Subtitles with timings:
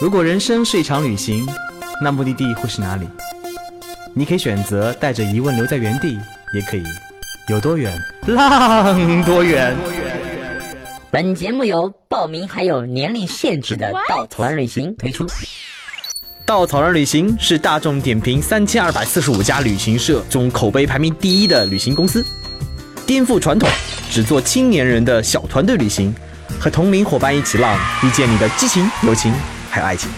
[0.00, 1.44] 如果人生是一场旅行，
[2.00, 3.04] 那目的地会是哪里？
[4.14, 6.16] 你可以选择带着疑问留在原地，
[6.54, 6.84] 也可以
[7.48, 7.92] 有多远
[8.28, 9.76] 浪多远。
[11.10, 15.26] 本节目由报名还有年龄限制的稻草人旅行推出。
[16.46, 22.24] 稻草人旅行是大众点评三千二百四十五家旅行社中口碑排名第一的旅行公司，
[23.04, 23.68] 颠覆传统，
[24.12, 26.14] 只做青年人的小团队旅行，
[26.60, 29.34] 和同龄伙伴一起浪，遇见你的激情、友情
[29.82, 30.10] 爱情。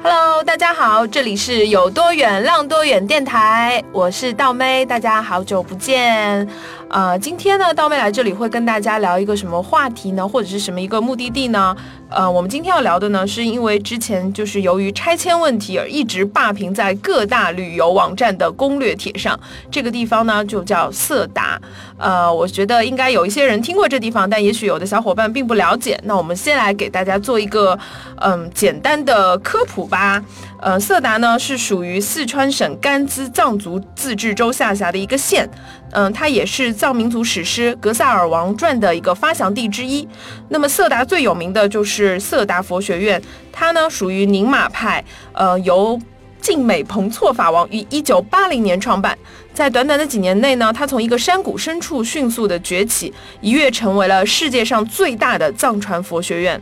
[0.00, 6.48] Hello，大家好，这里是有多远浪多远电台，我是道妹，大家好久不见。
[6.88, 10.26] 呃，今天呢，道妹来这里会跟大家聊一个什么话题呢？
[10.26, 11.76] 或者是什么一个目的地呢？
[12.10, 19.38] 呃，我们今天要聊的呢，是因为之前就是由于拆迁问题而一直霸屏在各大旅游网站的攻略帖上。
[19.70, 21.60] 这个地方呢，就叫色达。
[21.98, 26.00] 呃，我觉得应该有一些人听过这地方，但也许有的小伙伴并不了解。
[26.04, 27.78] 那我们先来给大家做一个
[28.16, 30.22] 嗯简单的科普吧。
[30.60, 35.48] 呃，色达呢是属于四川省甘孜藏族自治州下辖的一个县，
[35.92, 40.08] 嗯、它也是藏民族史诗《格萨尔王传》的一个发祥地之一。
[40.48, 43.20] 那么色达最有名的就是是色达佛学院，
[43.52, 46.00] 它呢属于宁玛派，呃，由
[46.40, 49.18] 晋美彭措法王于一九八零年创办。
[49.52, 56.60] 在短短的几年内呢，它从一个山谷深处迅速的崛起，一跃成为了世界上最大的藏传佛学院。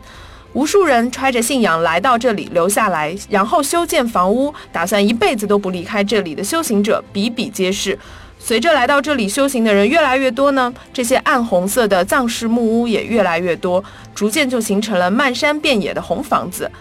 [0.53, 7.99] 无数人揣着信仰来到这里，留下来，然后修建房屋，打算一辈子都不离开这里的修行者比比皆是。
[8.47, 13.83] 随着来到这里修行的人越来越多呢，这些暗红色的藏式木屋也越来越多，
[14.15, 16.71] 逐渐就形成了漫山遍野的红房子。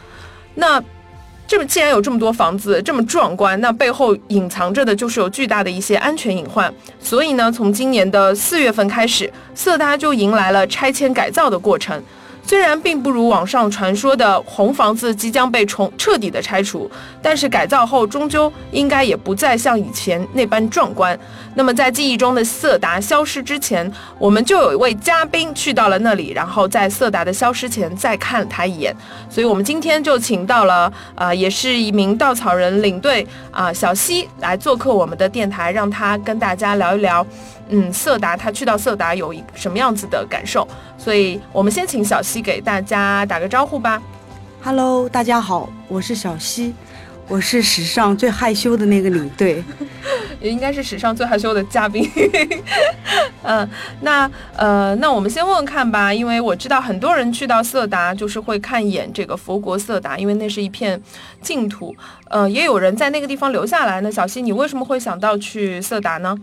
[0.54, 0.80] 那
[1.44, 6.72] 这么既然有这么多房子这么壮观，那背后隐藏着的就是有巨大的一些安全隐患。
[7.00, 12.00] 所以呢，从今年的四月份开始，色达就迎来了拆迁改造的过程。
[12.46, 16.88] 虽然并不如网上传说的红房子即将被重彻底的拆除，
[17.20, 21.18] 但是改造后终究应该也不再像以前那般壮观。
[21.56, 28.94] 那么在记忆中的色达消失之前，我们就有一位嘉宾去到了那里，然后在色达的消失前再看了他一眼。
[29.28, 30.84] 所以我们今天就请到了
[31.16, 37.26] 啊、呃也是一名稻草人领队啊、小西来做客我们的电台，让他跟大家聊一聊。
[37.68, 40.66] 嗯，色达他去到色达有一什么样子的感受？
[40.96, 44.00] 所以我们先请小西给大家打个招呼吧。
[44.62, 46.74] Hello，大家好，我是小西，
[47.28, 49.64] 我是史上最害羞的那个领队。
[50.40, 52.08] 也 应该是史上最害羞的嘉宾。
[53.42, 53.68] 嗯，
[54.00, 61.00] 那呃，那我们先问问看吧，因为我知道很多人去到色达就是会看一眼这个佛国色达，因为那是一片
[61.40, 61.94] 净土。
[62.28, 64.12] 呃，也有人在那个地方留下来呢。
[64.12, 66.36] 小西，你为什么会想到去色达呢？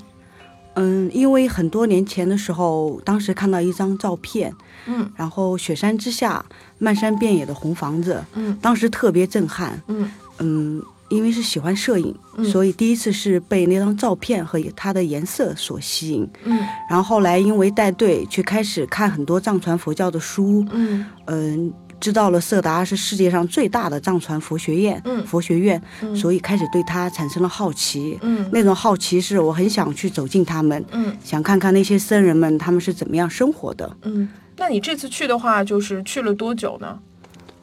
[0.76, 4.54] 嗯，因为很多年前的时候，当时看到一张照片，
[4.88, 6.44] 嗯然后雪山之下
[6.80, 9.82] 漫山遍野的红房子，嗯当时特别震撼。
[9.88, 16.28] 嗯嗯，因为是喜欢摄影，嗯所以第一次是被那张照片和它的颜色所吸引。
[16.44, 21.72] 嗯然后后来因为带队去开始看很多藏传佛教的书，嗯嗯，
[22.04, 28.20] 知道了色达是世界上最大的藏传佛学院，嗯佛学院，嗯所以开始对它产生了好奇。
[28.22, 33.90] 嗯那种好奇是我很想去走进他们，嗯想看看那些僧人们他们是怎么样生活的。
[34.02, 34.28] 嗯。
[34.58, 37.00] 那你这次去的话，就是去了多久呢？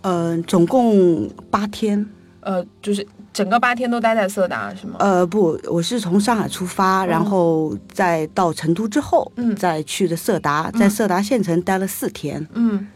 [0.01, 2.07] 嗯、总共八天。
[2.41, 4.97] 呃，就是整个八天都待在色达是吗？
[4.99, 12.41] 呃，不，我是从上海出发，然后再到成都之后，嗯再去的色达，在色达县城待了四天。
[12.55, 12.87] 嗯嗯，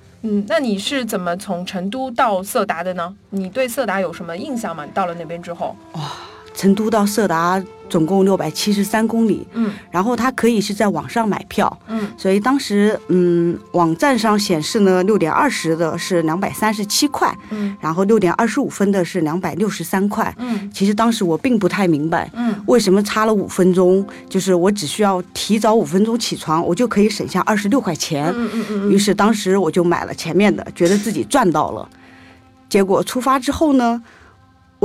[0.47, 3.15] 那你是怎么从成都到色达的呢？
[3.31, 4.85] 你对色达有什么印象吗？
[4.85, 6.13] 你到了那边之后，哇
[6.55, 9.71] 成都到色达总共六百七十三公里，嗯。
[9.91, 12.09] 然后它可以是在网上买票，嗯。
[12.17, 17.77] 所以当时嗯网站上显示呢，六点二十的是两百三十七块，嗯。
[17.81, 20.35] 然后六点二十五分的是两百六十三块。
[20.39, 20.71] 嗯。
[20.73, 22.55] 其实当时我并不太明白，嗯。
[22.67, 28.33] 为什么差了五分钟，就是我只需要提早五分钟起床，我就可以省下二十六块钱。
[28.37, 31.89] 嗯嗯嗯于是当时我就买了前面的，觉得自己赚到了。
[32.69, 34.03] 结果出发之后呢，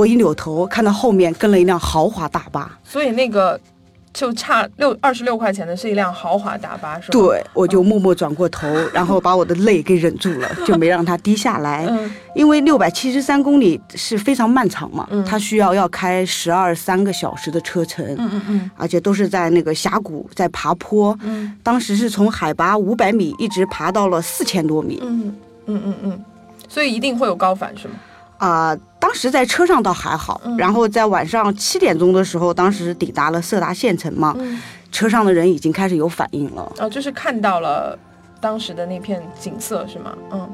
[0.00, 3.60] 我一扭头看到后面跟了一辆豪华大巴，所以那个
[4.14, 11.86] 就差六二十六块钱的是一辆豪华大巴，是吧？，对我就默默转过头，然后把我的泪给忍住了，就没让它滴下来。
[11.90, 18.02] 嗯因为六百七十三公里是非常漫长嘛，嗯它需要要开十二三个小时的车程。
[18.16, 21.14] 嗯嗯嗯而且都是在那个峡谷，在爬坡。
[21.22, 25.36] 嗯当时是从海拔五百米一直爬到了四千多米嗯
[25.66, 26.24] 嗯嗯嗯，
[26.68, 27.94] 所以一定会有高反是吗？
[28.38, 34.36] 啊、当时在车上倒还好，嗯然后在晚上七点钟的时候，当时抵达了色达县城嘛。
[34.38, 34.60] 嗯
[34.92, 36.72] 车上的人已经开始有反应了。
[36.80, 37.96] 哦，就是看到了
[38.40, 40.12] 当时的那片景色是吗？
[40.32, 40.50] 嗯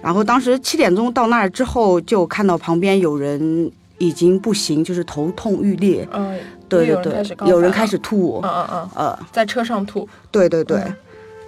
[0.00, 6.08] 然后当时七点钟到那儿之后，就看到旁边有人已经不行，就是头痛欲裂。
[6.12, 8.50] 嗯，对对对，有人开始吐嗯。
[8.50, 10.78] 嗯嗯，呃，在车上吐，对对对。
[10.78, 10.96] 嗯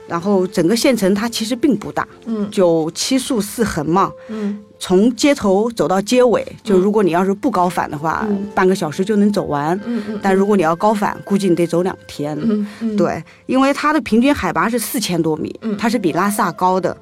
[0.06, 2.50] 然后整个县城它其实并不大，嗯。
[2.50, 4.12] 就七竖四横嘛。
[4.28, 4.58] 嗯。
[4.78, 8.46] 从街头走到街尾，就如果你要是不高反的话，嗯。
[8.54, 9.78] 半个小时就能走完。
[9.84, 12.36] 嗯嗯，但如果你要高反，估计你得走两天。
[12.42, 15.76] 嗯嗯，对，因为它的平均海拔是四千多米，嗯。
[15.78, 16.94] 它是比拉萨高的，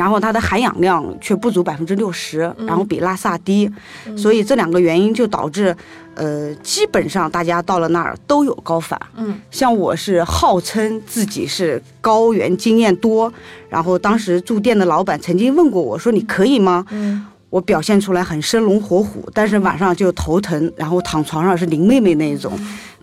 [0.00, 3.70] 然后它的含氧量却不足百分之六十，嗯然后比拉萨低，
[4.16, 5.76] 所以这两个原因就导致，
[6.14, 8.98] 呃，基本上大家到了那儿都有高反。
[9.18, 13.30] 嗯像我是号称自己是高原经验多，
[13.68, 22.52] 然后当时住店的老板曾经问过我说：“你可以吗？”嗯我表现出来很生龙活虎，但是晚上就头疼，然后躺床上是林妹妹那一种，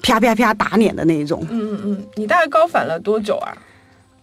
[0.01, 1.45] 啪啪啪打脸的那一种。
[1.49, 3.53] 嗯嗯嗯，你大概高反了多久啊？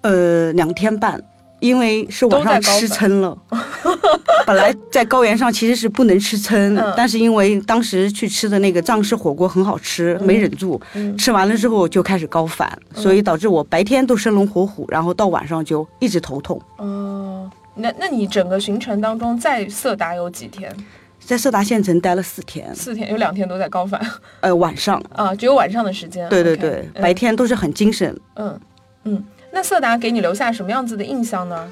[0.01, 1.23] 呃，两天半，
[1.65, 3.35] 因为是晚上吃撑了。
[4.47, 6.93] 本来在高原上其实是不能吃撑，嗯。
[6.95, 11.17] 但是因为当时去吃的那个藏式火锅很好吃，没忍住，嗯。
[11.17, 16.61] 吃完了之后就开始高反，所以导致我白天都生龙活虎，然后到晚上就一直头痛。
[16.77, 20.71] 哦，那那你整个行程当中在色达有几天？
[21.19, 23.99] 在色达县城待了四天，四天，有两天都在高反。
[24.41, 26.29] 呃，晚上，啊，只有晚上的时间。
[26.29, 27.01] 对对对，嗯。
[27.03, 28.15] 白天都是很精神。
[28.35, 28.61] 嗯
[29.05, 31.67] 嗯，那色达给你留下什么样子的印象呢？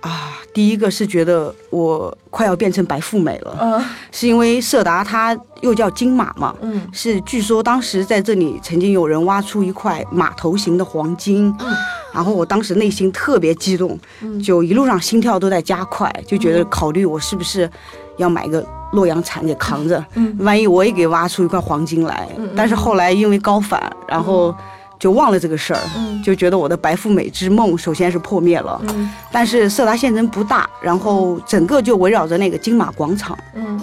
[0.00, 0.32] 啊。
[0.54, 3.84] 第一个是觉得我快要变成白富美了，嗯。
[4.10, 6.80] 是因为色达它又叫金马嘛，嗯。
[6.92, 11.76] 是据说当时在这里曾经有人挖出一块马头形的黄金，嗯。
[12.10, 14.40] 然后我当时内心特别激动，嗯。
[14.40, 17.70] 就一路上心跳都在加快，就觉得考虑我是不是
[18.16, 20.34] 要买个洛阳铲给扛着，嗯。
[20.38, 22.26] 万一我也给挖出一块黄金来。
[22.38, 22.54] 嗯嗯。
[22.56, 24.56] 但是后来因为高反，然后
[24.98, 25.80] 就忘了这个事儿。
[25.96, 26.22] 嗯。
[26.22, 29.10] 就觉得我的白富美之梦首先是破灭了，嗯。
[29.30, 33.80] 但是色达县城不大，然后整个就围绕着那个金马广场，嗯。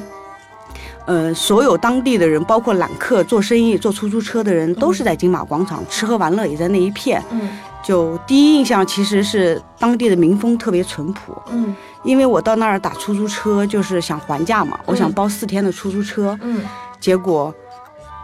[1.06, 7.22] 呃，所有当地的人，包括揽客、做生意、坐出租车的人，都是在金马广场吃喝玩乐，也在那一片。
[7.32, 7.50] 嗯。
[7.84, 11.76] 就第一印象其实是当地的民风特别淳朴，嗯。
[12.04, 16.62] 因为我到那儿打出租车就是想还价嘛，我想包四天的出租车，嗯。
[17.00, 17.54] 结果。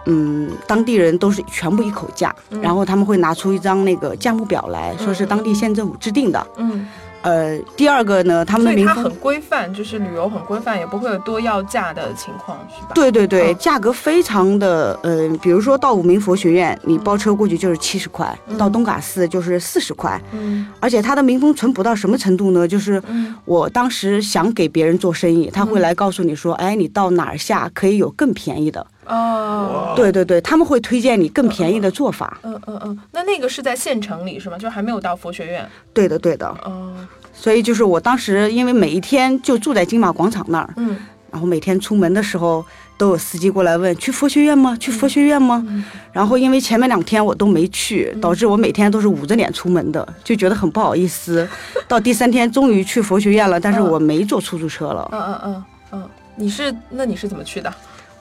[0.05, 6.47] 嗯，当地人都是全部一口价，嗯然后他们会拿出一张那个价目表来说是当地县政府制定的。
[6.57, 6.87] 嗯，
[7.21, 22.65] 呃，第二个呢，他们的民风很规范，就是旅游很规范，也不会有多要价的情况，是吧？，对对对，嗯价格非常的，呃，比如说到五明佛学院，你包车过去就是七十块，嗯到东嘎寺就是四十块，嗯而且它的民风淳朴到什么程度呢？
[22.67, 28.85] 就是嗯我当时想给别人做生意，他会来告诉你说，哎，你到哪儿下可以有更便宜的。
[29.09, 32.37] 哦，对对对，他们会推荐你更便宜的做法。
[32.43, 34.57] 嗯嗯嗯，那那个是在县城里是吗？
[34.57, 35.67] 就还没有到佛学院。
[35.93, 36.95] 对的对的，哦，
[37.33, 40.95] 所以就是我当时因为每一天就住在金马广场那儿，嗯
[41.31, 42.65] 然后每天出门的时候
[42.97, 44.75] 都有司机过来问去佛学院吗？
[44.79, 45.63] 去佛学院吗？
[45.67, 51.47] 嗯然后因为前面两天我都没去，导致我每天都是捂着脸出门的，就觉得很不好意思。
[51.87, 57.71] 到第三天终于去佛学院了，但是我没坐出租车了，嗯嗯嗯嗯，你是那你是怎么去的？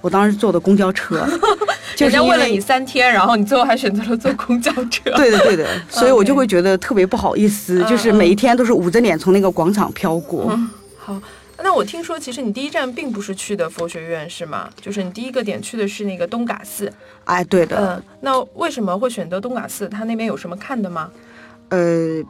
[0.00, 1.27] 我当时坐的公交车，
[1.97, 2.61] 就是因人家问了你。
[2.61, 5.11] 三天，然后你最后还选择了坐公交车。
[5.17, 10.47] 对的，对的， 所以我就会觉得特别不好意思，嗯就是每一天都是捂着脸从那个广场飘过。
[10.50, 11.21] 嗯好，
[11.62, 14.69] 那我听说其实你第一站并不是去的佛学院是吗？
[14.81, 16.93] 就是你第一个点去的是那个东嘎寺。
[17.25, 19.88] 哎，对的，嗯，那为什么会选择东嘎寺？
[19.88, 21.11] 它那边有什么看的吗？
[21.71, 22.23] 呃，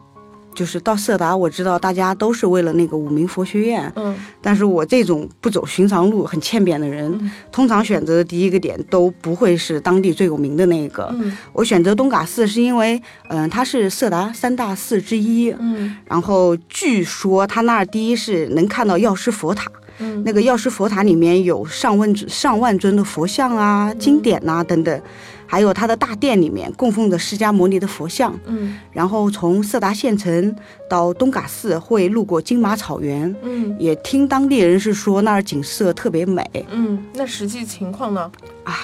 [0.59, 11.09] 就是到色达，我知道大家都是为了那个五明佛学院，嗯但是我这种不走寻常路、很欠扁的人，嗯通常选择的第一个点都不会是当地最有名的那个。
[11.13, 15.55] 嗯我选择东嘎寺是因为，嗯、它是色达三大寺之一。
[15.61, 25.01] 嗯然后据说它那儿第一是能看到药师佛塔，嗯那个药师佛塔里面有上万上万尊的佛像啊、经典呐、等等，
[25.49, 28.39] 还有他的大殿里面供奉着释迦牟尼的佛像。
[28.47, 30.55] 嗯然后从色达县城
[30.89, 36.45] 到东嘎寺会路过金马草原，嗯也听当地人是说那儿景色特别美。
[36.71, 38.31] 嗯，那实际情况呢？
[38.65, 38.75] 啊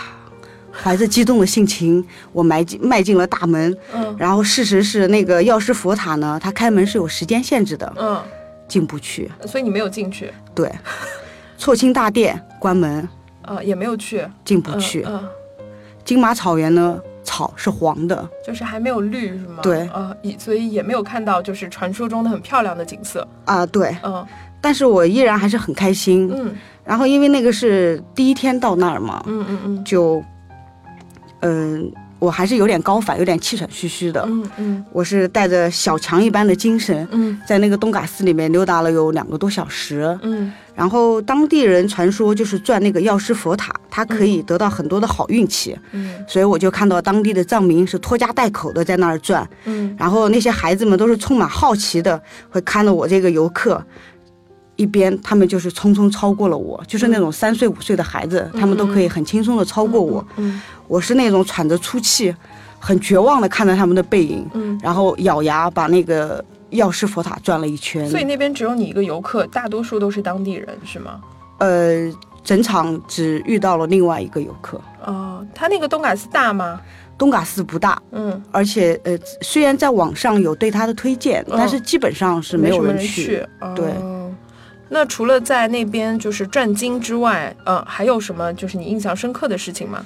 [0.77, 3.77] 怀着激动的心情，我迈进迈进了大门。
[3.95, 8.21] 嗯然后事实是，那个药师佛塔呢，它开门是有时间限制的，嗯，
[8.67, 9.31] 进不去。
[9.47, 10.69] 所以你没有进去，对，
[11.57, 13.09] 错清大殿关门，
[13.43, 15.05] 呃，也没有去，嗯进不去。
[15.07, 15.23] 嗯，
[16.05, 19.61] 金马草原呢，草是黄的，就是还没有绿是吗？
[19.63, 23.27] 对呃，所以也没有看到就是传说中的很漂亮的景色。
[23.47, 23.97] 啊、对。
[24.03, 24.25] 嗯
[24.61, 26.31] 但是我依然还是很开心。
[26.35, 30.23] 嗯然后因为那个是第一天到那儿嘛，嗯嗯嗯就，
[31.41, 31.91] 嗯、
[32.25, 34.25] 我还是有点高反，有点气喘吁吁的。
[34.27, 40.19] 嗯嗯我是带着小强一般的精神，嗯在那个东嘎寺里面溜达了有两个多小时。
[40.23, 53.81] 嗯然后当地人传说就是转那个药师佛塔，它可以得到很多的好运气，嗯所以我就看到当地的藏民是拖家带口的在那儿转，嗯然后那些孩子们都是充满好奇的，会看着我这个游客。
[54.77, 60.25] 一边他们就是匆匆超过了我，就是那种三岁五岁的孩子，他们都可以很轻松的超过我。
[60.37, 62.35] 嗯我是那种喘着粗气，
[62.79, 64.79] 很绝望的看着他们的背影，嗯。
[64.83, 68.09] 然后咬牙把那个药师佛塔转了一圈。
[68.11, 71.21] 所以那边只有你一个游客，大多数都是当地人，是吗？
[71.59, 72.13] 呃，
[72.43, 74.79] 整场只遇到了另外一个游客。
[75.07, 76.81] 哦，他那个东嘎寺大吗？
[77.17, 83.47] 东嘎寺不大，嗯，而且呃，虽然在网上有对他的推荐，嗯但是基本上是没有人去。
[83.77, 84.14] 对哦
[84.95, 90.05] 那除了在那边就是转经之外，呃，还有什么就是你印象深刻的事情吗？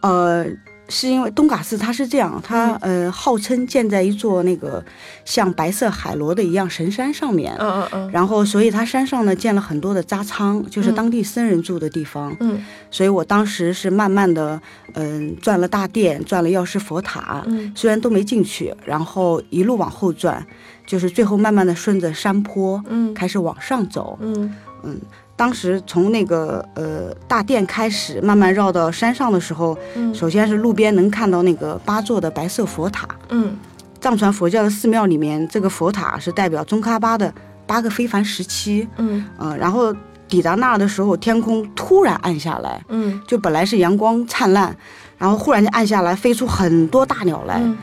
[0.00, 0.46] 呃，
[0.88, 3.04] 是因为东嘎寺它是这样，它、嗯。
[3.04, 4.82] 呃号称建在一座那个
[5.24, 8.10] 像白色海螺的一样神山上面，嗯嗯嗯。
[8.12, 10.94] 然后所以它山上呢建了很多的扎仓，就是嗯。
[10.94, 12.34] 当地僧人住的地方。
[12.38, 12.64] 嗯。
[12.92, 14.60] 所以我当时是慢慢的，
[14.94, 17.72] 嗯、转了大殿，转了药师佛塔，嗯。
[17.74, 20.46] 虽然都没进去，然后一路往后转，
[20.88, 24.18] 就是最后慢慢的顺着山坡嗯开始往上走。
[24.22, 24.50] 嗯
[25.36, 33.06] 当时从那个呃大殿开始，慢慢绕到山上的时候，嗯首先是路边能看到那个八座的白色佛塔。
[33.28, 33.56] 嗯
[34.00, 37.32] 藏传佛教的寺庙里面，这个佛塔是代表宗喀巴的
[37.66, 38.88] 八个非凡时期。
[38.96, 39.94] 嗯嗯、然后
[40.28, 44.74] 抵达那儿的时候，天空突然暗下来，嗯就本来是阳光灿烂，
[45.18, 47.76] 然后忽然间暗下来，飞出很多大鸟来，嗯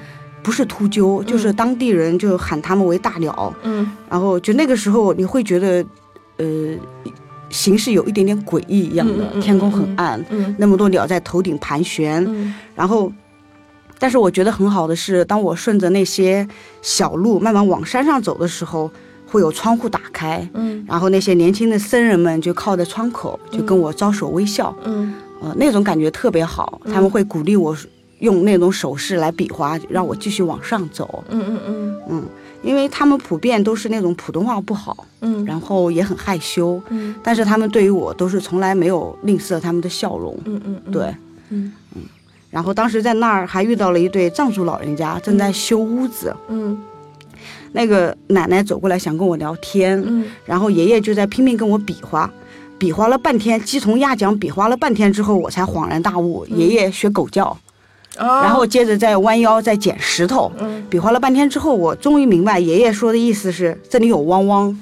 [0.46, 3.52] 不是秃鹫，就是当地人就喊它们为大鸟。
[3.64, 3.90] 嗯。
[4.08, 5.84] 然后就那个时候，你会觉得，
[6.38, 6.46] 呃，
[7.50, 10.56] 形势有一点点诡异一样的，天空很暗，嗯。
[10.60, 12.54] 那么多鸟在头顶盘旋，嗯。
[12.76, 13.12] 然后。
[13.98, 16.46] 但是我觉得很好的是，当我顺着那些
[16.82, 18.92] 小路慢慢往山上走的时候，
[19.26, 20.84] 会有窗户打开，嗯。
[20.86, 25.14] 然后那些年轻的僧人们就靠在窗口，就跟我招手微笑，嗯。
[25.42, 26.82] 呃，那种感觉特别好。
[26.94, 27.74] 他们会鼓励我
[28.20, 31.24] 用那种手势来比划，让我继续往上走。
[31.30, 32.02] 嗯嗯嗯。
[32.10, 32.24] 嗯
[32.64, 35.46] 因为他们普遍都是那种普通话不好，嗯。
[35.46, 37.14] 然后也很害羞，嗯。
[37.22, 40.36] 但是他们对于我都是从来没有吝啬他们的笑容。
[40.46, 41.16] 嗯嗯，对，
[41.50, 41.72] 嗯。
[42.50, 46.78] 然后当时在那儿还遇到了一对藏族老人家正在修屋子，嗯。
[47.74, 50.26] 那个奶奶走过来想跟我聊天，嗯。
[50.46, 52.32] 然后爷爷就在拼命跟我比划。
[52.78, 57.58] 比划了半天，鸡同鸭讲，比划了半天之后，我才恍然大悟，爷爷学狗叫，
[58.18, 64.78] 啊，然后接着再弯腰再捡石头，嗯比划了半天之后，我终于明白爷爷说的意思是这里有汪汪，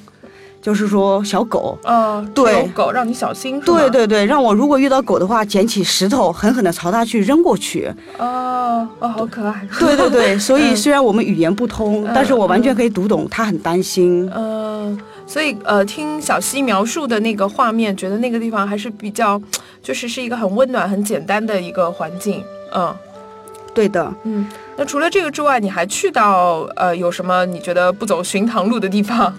[0.62, 1.78] 就是说小狗。
[1.84, 7.92] 哦，对有狗让你小心，对，对对，让我如果遇到狗的话，捡起石头狠狠地朝它去扔过去。
[8.18, 14.30] 哦哦，好可爱，对对对， 所以嗯虽然我们语言不通，但是我完全可以读懂他很担心。
[14.36, 19.42] 嗯，所以呃，听小溪描述的那个画面，觉得那个地方还是比较，
[19.82, 22.44] 就是是一个很温暖、很简单的一个环境。
[22.75, 22.94] 嗯
[23.74, 24.48] 对的，嗯。
[24.77, 29.34] 那除了这个之外，你还去到呃有什么你觉得不走寻常路的地方？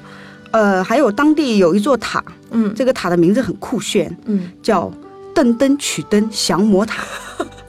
[0.51, 2.23] 呃，还有当地有一座塔，
[2.53, 4.93] 嗯这个塔的名字很酷炫，嗯叫
[5.35, 7.05] 邓登曲登降魔塔。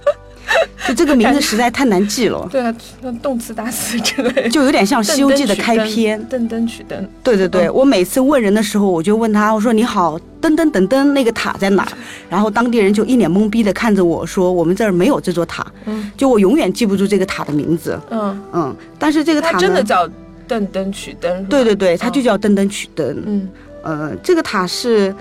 [0.88, 4.48] 就这个名字实在太难记了， 对啊，那动词打死之类。
[4.50, 6.20] 就有点像《西游记》的开篇。
[6.30, 7.08] 噔噔取灯。
[7.24, 11.90] 对对对，嗯我每次问人的时候，我就问他，我说你好，噔噔噔噔，那个塔在哪儿？
[12.30, 15.66] 然后当地人就一脸懵逼的看着我说，我们这儿没有这座塔。
[15.86, 18.00] 嗯就我永远记不住这个塔的名字。
[18.12, 20.08] 嗯，嗯，但是这个塔，真的叫
[20.48, 21.44] 噔噔取灯。
[21.46, 23.24] 对对对，它就嗯叫噔噔取灯。
[23.26, 23.50] 嗯
[23.84, 25.14] 呃，这个塔是，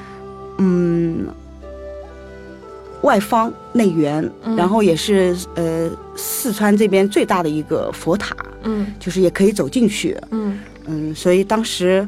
[0.59, 1.27] 嗯，
[3.05, 4.57] 外方内圆，嗯。
[4.57, 8.35] 然后也是呃四川这边最大的一个佛塔，
[8.65, 8.87] 嗯。
[8.99, 10.19] 就是也可以走进去。
[10.31, 10.59] 嗯。
[10.87, 12.07] 嗯，所以当时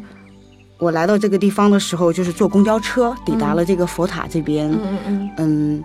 [0.78, 5.30] 我来到这个地方的时候，就是坐公交车抵达了这个佛塔这边，嗯嗯嗯。
[5.38, 5.84] 嗯，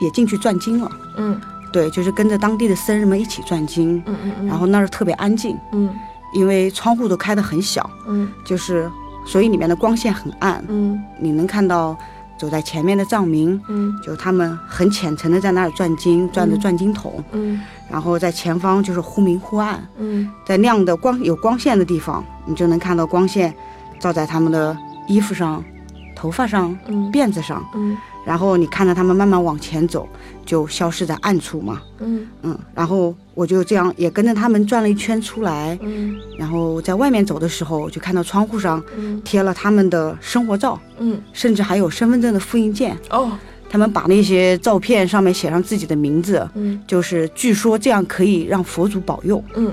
[0.00, 0.90] 也进去转经了。
[1.16, 1.40] 嗯。
[1.72, 5.90] 对，就是跟着当地的僧人们一起转经，嗯嗯嗯，然后那儿特别安静，嗯。
[6.32, 8.28] 因为窗户都开得很小，嗯。
[8.44, 8.90] 就是
[9.26, 10.98] 所以里面的光线很暗，嗯。
[11.20, 11.96] 你能看到
[12.40, 13.94] 走在前面的藏民，嗯。
[14.02, 17.60] 就他们很虔诚的在那儿转经，转着转经筒，嗯。
[17.90, 20.30] 然后在前方就是忽明忽暗，嗯。
[20.46, 23.54] 在亮的光有光线的地方，你就能看到光线
[23.98, 24.74] 照在他们的
[25.06, 25.62] 衣服上、
[26.16, 27.12] 头发上、嗯。
[27.12, 27.94] 辫子上，嗯
[28.26, 30.08] 然后你看着他们慢慢往前走，
[30.44, 32.26] 就消失在暗处嘛，嗯。
[32.42, 36.16] 嗯，然后我就这样也跟着他们转了一圈出来，嗯。
[36.38, 39.20] 然后在外面走的时候，就看到窗户上嗯。
[39.24, 41.20] 贴了他们的生活照，嗯。
[41.32, 42.96] 甚至还有身份证的复印件。
[43.10, 43.32] 哦。
[43.72, 46.80] 他们把那些照片上面写上自己的名字，嗯。
[46.86, 49.72] 就是据说这样可以让佛祖保佑，嗯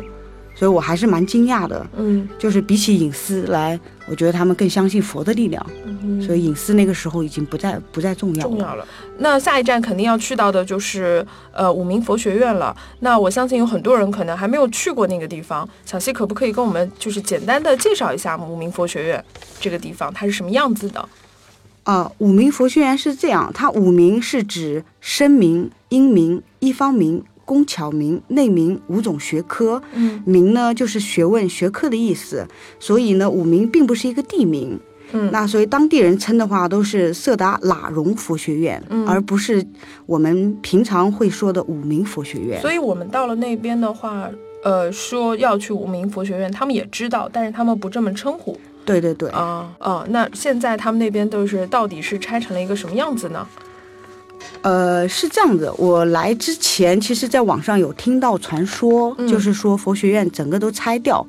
[0.58, 1.86] 所以我还是蛮惊讶的。
[1.96, 8.50] 嗯就是比起隐私来，我觉得他们更相信佛的力量，嗯，所以隐私那个时候已经不再不再重要了。
[8.50, 8.88] 重要了。
[9.20, 12.76] 那下一站肯定要去到的就是呃五明佛学院了。
[13.02, 19.24] 那我相信有很多人可能还没有去过那个地方，小溪可不可以跟我们就是简单的介绍一下五明佛学院
[19.60, 21.08] 这个地方它是什么样子的？
[21.84, 29.82] 啊，五明佛学院是这样，它五明是指声明、音明、一方明、工巧明、内明五种学科。
[29.94, 32.46] 嗯明呢就是学问、学科的意思，
[32.80, 34.80] 所以呢，五明并不是一个地名。
[35.14, 39.66] 嗯那所以当地人称的话都是色达喇荣佛学院，嗯而不是
[40.06, 42.60] 我们平常会说的五明佛学院。
[42.62, 44.30] 所以我们到了那边的话，
[44.64, 53.48] 呃，说要去五明佛学院，他们也知道，但是他们不这么称呼对对对，啊啊、那现在他们那边都是到底是拆成了一个什么样子呢？
[54.62, 55.72] 呃，是这样子。
[55.78, 61.26] 我来之前，其实在网上有听到传说，嗯就是说佛学院整个都拆掉。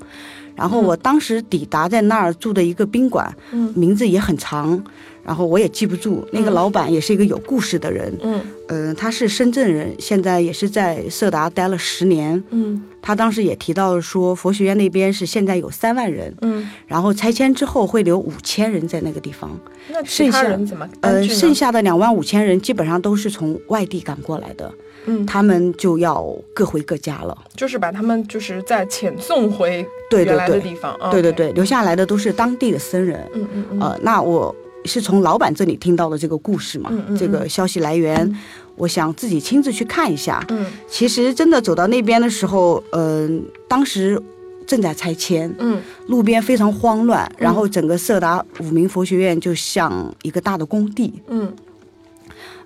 [0.57, 4.83] 然后我当时抵达在那儿住的一个宾馆，嗯名字也很长，
[5.29, 6.27] 然后我也记不住。
[6.33, 12.43] 那个嗯老板也是一个有故事的人，嗯嗯、他是深圳人，现在也是在色达待了十年。
[12.51, 19.59] 嗯他当时也提到说，佛学院那边是现在有三万人，嗯，然后拆迁之后会留五千人在那个地方。
[19.91, 24.71] 那剩下人怎么呃，剩下的两万五千人基本上都是从外地赶过来的，
[25.07, 27.37] 嗯，他们就要各回各家了。
[27.55, 31.11] 就是把他们就是再遣送回对对原来的对，地方啊。
[31.11, 33.27] 对对对，留下来的都是当地的僧人。
[33.33, 34.55] 嗯嗯嗯，呃，那我
[34.89, 38.37] 是从老板这里听到的这个故事嘛，嗯嗯这个消息来源，
[38.75, 40.45] 我想自己亲自去看一下。
[40.49, 40.67] 嗯。
[40.89, 44.21] 其实真的走到那边的时候，嗯、当时
[44.67, 45.81] 正在拆迁，嗯。
[46.09, 51.55] 路边非常慌乱，然后整个色达五明佛学院就像一个大的工地，嗯。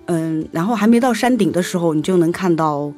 [0.07, 2.93] 嗯，然后还没到山顶的时候，你就能看到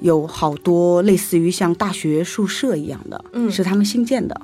[0.00, 3.50] 有好多类似于像大学宿舍一样的，嗯。
[3.50, 4.40] 是他们新建的，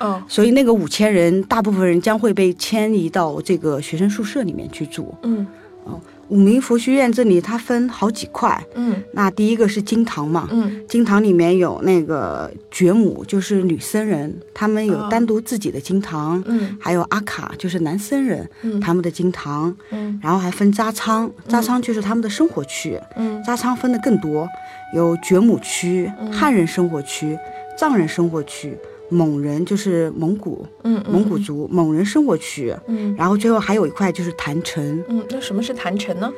[0.00, 5.14] 哦所以那个五千人，大部分人将会被迁移到这个学生宿舍里面去住。
[5.22, 5.46] 嗯。
[5.84, 9.02] 哦五明佛学院这里它分好几块，嗯。
[9.14, 10.80] 那第一个是经堂嘛，嗯。
[10.86, 15.08] 经堂里面有那个觉母，就是女僧人，他们有哦。
[15.10, 16.78] 单独自己的经堂，嗯。
[16.80, 18.78] 还有阿卡，就是男僧人，嗯。
[18.78, 20.20] 他们的经堂，嗯。
[20.22, 23.42] 然后还分扎仓，扎仓就是他们的生活区，嗯。
[23.42, 24.46] 扎仓分的更多，
[24.94, 27.36] 有觉母区、汉人生活区、
[27.76, 28.78] 藏人生活区、
[29.10, 33.14] 蒙人就是蒙古嗯蒙古族蒙人生活区，嗯。
[33.18, 36.32] 然后最后还有一块就是坛城，嗯，那什么是坛城呢？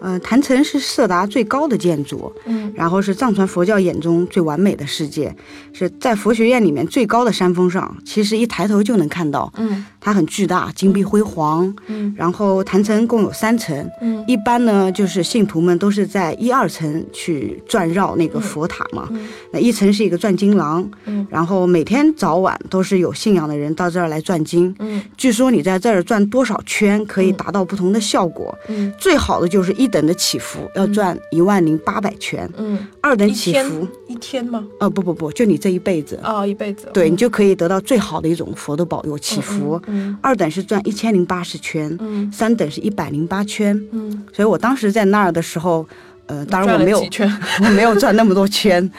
[0.00, 2.72] 嗯、坛城是色达最高的建筑，嗯。
[2.74, 5.34] 然后是藏传佛教眼中最完美的世界，
[5.72, 9.84] 是在佛学院里面最高的山峰上，其实一抬头就能看到，嗯。
[10.00, 11.74] 它很巨大，金碧辉煌。
[11.86, 12.14] 嗯。
[12.16, 14.22] 然后坛城共有三层，嗯。
[14.26, 19.26] 一般呢就是信徒们都是在一二层去转绕那个佛塔嘛，嗯。
[19.50, 21.26] 那一层是一个转经廊，嗯。
[21.30, 24.74] 然后每天早晚都是有信仰的人到这儿来转经。
[24.80, 25.00] 嗯。
[25.16, 28.92] 据说你在这儿转多少圈可以达到不同的效果，嗯。
[28.98, 34.64] 最好的就是一等的祈福要转一万零八百圈，嗯，二等一天祈福，一天吗？
[34.80, 36.88] 呃不不不，就你这一辈子，哦，一辈子。
[36.92, 39.80] 对你就可以得到最好的一种佛的保佑祈福。
[39.86, 43.74] 嗯二等是转一千零八十圈，嗯三等是一百零八圈。
[43.92, 45.86] 嗯，所以我当时在那儿的时候，
[46.26, 47.30] 呃，当然我没有圈。
[47.64, 48.90] 我没有转那么多圈，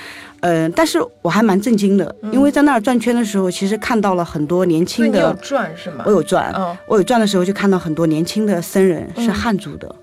[0.41, 6.04] 呃，但是我还蛮震惊的，因为在那儿转圈的时候，其实看到了很多年轻的，转是吗？
[6.06, 9.93] 我有转，哦我有转的时候就看到很多年轻的僧人是嗯汉族的，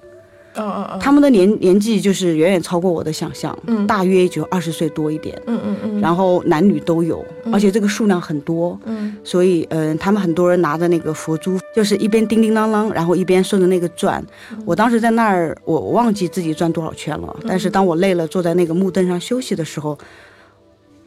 [1.00, 8.78] 他们的年年纪就是远远超过我的想象，嗯大约就二十岁多一点，嗯嗯嗯，然后男女都有，而且这个数量很多。
[8.84, 14.24] 嗯所以，嗯、他们很多人拿着那个佛珠，就是一边叮叮当当，然后一边顺着那个转。
[14.50, 17.36] 嗯我当时在那儿，我我忘记自己转多少圈了。
[17.46, 19.96] 但是当我累了，坐在那个木凳上休息的时候，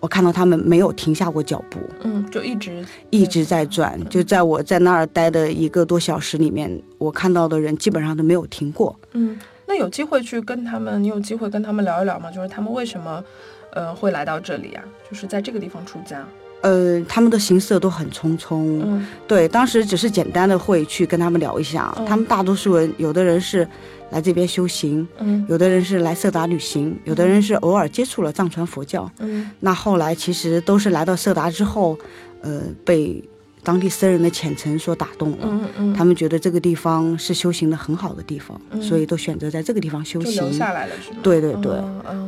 [0.06, 4.00] 我看到他们没有停下过脚步，嗯，就一直一直在转。
[4.08, 8.96] 就在我在那儿待的一个多小时里面，我看到的人基本上都没有停过。
[9.14, 12.30] 嗯，那有机会去跟他们，你有机会跟他们聊一聊吗？
[12.30, 13.24] 就是他们为什么，
[13.72, 14.84] 呃，会来到这里啊？
[15.10, 16.24] 就是在这个地方出家。
[16.62, 21.92] 呃，他们的行色都很匆匆，嗯对，当时只是简单的会去跟他们聊一下。
[21.98, 23.68] 嗯他们大多数人，有的人是
[24.12, 25.46] 来这边修行，嗯。
[25.50, 29.10] 有的人是来色达旅行，有的人是偶尔接触了藏传佛教。
[29.20, 29.50] 嗯。
[29.60, 31.98] 那后来其实都是来到色达之后，
[32.42, 33.24] 呃，被
[33.66, 35.38] 当地僧人的虔诚所打动了。
[35.42, 38.82] 嗯嗯，他们觉得这个地方是修行的很好的地方，嗯。
[38.82, 40.44] 所以都选择在这个地方修行。
[40.44, 41.18] 留下来了是吗？
[41.24, 41.76] 对对对。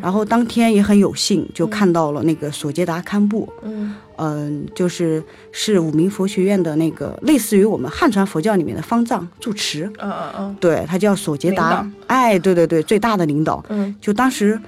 [0.02, 3.96] 然后当天也很有幸，就看到了那个索杰达堪布，嗯。
[4.20, 10.58] 嗯、就是是五明佛学院的那个类似于我们汉传佛教里面的方丈住持，嗯嗯嗯。
[10.60, 13.64] 对他叫索杰达，哎，对对对，最大的领导。
[13.70, 13.94] 嗯。
[14.02, 14.60] 就当时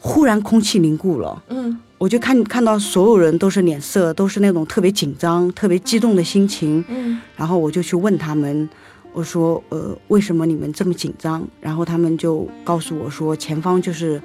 [0.00, 7.20] 忽然空气凝固了，嗯我就看看到所有人都是脸色都是那种特别紧张、特别激动的心情，嗯。
[7.36, 8.68] 然后我就去问他们，
[9.12, 11.46] 我说呃为什么你们这么紧张？
[11.60, 14.20] 然后他们就告诉我说前方就是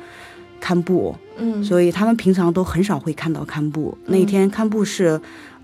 [0.60, 3.98] 堪布，嗯，所以他们平常都很少会看到堪布。
[4.06, 5.20] 那一天堪布是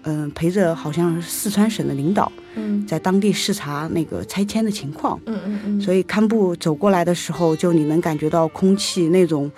[0.07, 2.85] 嗯、陪着好像是四川省的领导嗯。
[2.85, 5.19] 在当地视察那个拆迁的情况。
[5.25, 9.51] 嗯嗯嗯，所以堪布走过来的时候，就你能感觉到空气那种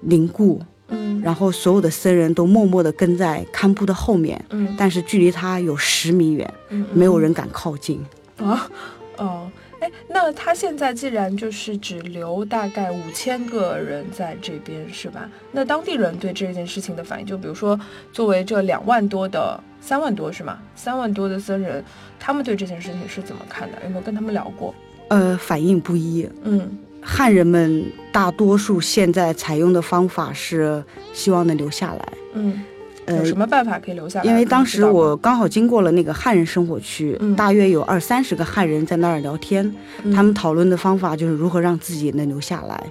[0.00, 0.60] 凝固，
[0.92, 8.04] 嗯然后所有的僧人都默默地跟在堪布的后面，嗯但是距离他有十米远，嗯没有人敢靠近。
[8.36, 8.68] 啊
[9.16, 9.50] 哦。
[9.80, 15.28] 哎，那他现在既然就是只留大概五千个人在这边，是吧？
[15.50, 17.76] 那当地人对这件事情的反应，就比如说，
[18.12, 20.56] 作为这两万多的三万多是吗？
[20.76, 21.84] 三万多的僧人，
[22.20, 23.78] 他们对这件事情是怎么看的？
[23.82, 24.72] 有没有跟他们聊过？
[25.08, 26.28] 呃，反应不一。
[26.44, 32.12] 嗯汉人们大多数现在采用的方法是希望能留下来。
[32.34, 32.62] 嗯，
[33.08, 34.24] 有呃，什么办法可以留下来？
[34.24, 39.70] 因为当时我刚好经过了那个汉人生活区，嗯大约有二三十个汉人在那儿聊天，
[40.04, 42.82] 嗯他们讨论的方法就是如何让自己能留下来。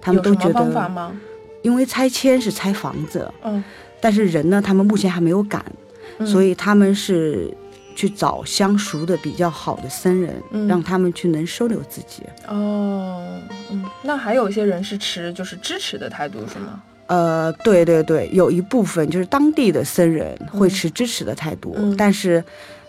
[0.00, 1.12] 他们都觉有什么方法得，吗？
[1.62, 3.62] 因为拆迁是拆房子，嗯，
[4.00, 5.62] 但是人呢，他们目前还没有赶，
[6.18, 7.52] 嗯所以他们是
[7.98, 12.22] 去找相熟的比较好的僧人，嗯让他们去能收留自己。
[12.46, 13.26] 哦，
[13.72, 16.80] 嗯，那还有一些人是持就是支持的态度是吗？
[17.08, 22.44] 呃，对对对，有一部分就是当地的僧人会持支持的态度，嗯但是，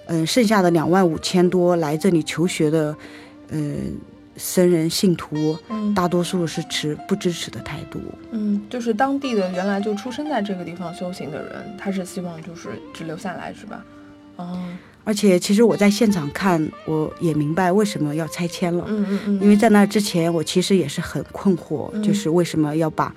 [0.06, 2.96] 嗯、剩下的两万五千多来这里求学的，
[3.48, 3.98] 嗯、
[4.38, 8.00] 僧人信徒，嗯大多数是持不支持的态度。
[8.30, 13.84] 嗯，就是当地的原来就出生在这个地方修行的人，他是希望就是只留下来是吧？
[14.36, 14.58] 哦，
[15.04, 22.04] 而且，其实我在现场看，我也明白为什么要拆迁了，嗯嗯嗯，因为在那之前，我其实也是很困惑，嗯。
[22.04, 23.14] 就是为什么要把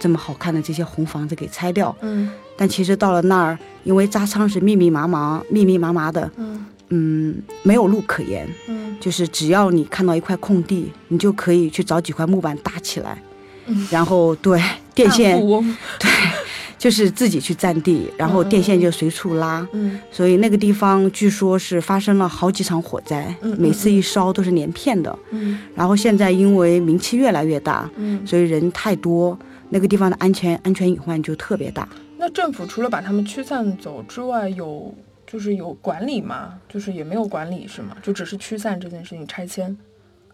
[0.00, 1.94] 这么好看的这些红房子给拆掉。
[2.00, 2.30] 嗯。
[2.56, 6.66] 但其实到了那儿，因为扎仓是密密麻麻、密密麻麻的，嗯。
[6.88, 8.48] 嗯，没有路可言。
[8.68, 8.96] 嗯。
[8.98, 13.20] 就是只要你看到一块空地，你就可以去找几块木板搭起来，
[13.66, 13.86] 嗯。
[13.90, 14.58] 然后对
[14.94, 15.76] 电线富翁
[16.78, 19.66] 就是自己去占地，然后电线就随处拉。
[19.72, 25.18] 嗯所以那个地方据说是发生了好几场火灾，每次一烧都是连片的。
[25.30, 29.38] 嗯然后现在因为名气越来越大，嗯，所以人太多，
[29.70, 31.88] 那个地方的安全安全隐患就特别大。
[32.18, 34.94] 那政府除了把他们驱散走之外，有
[35.26, 36.54] 就是有管理吗？
[36.68, 37.96] 就是也没有管理是吗？
[38.02, 39.76] 就只是驱散这件事情拆迁。